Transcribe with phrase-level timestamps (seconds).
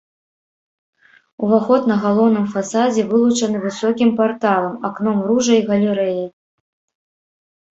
[1.47, 6.27] Уваход на галоўным фасадзе вылучаны высокім парталам, акном-ружай, галерэяй.